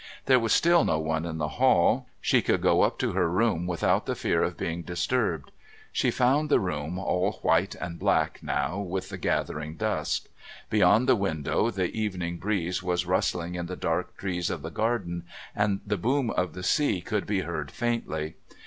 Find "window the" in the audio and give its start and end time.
11.15-11.95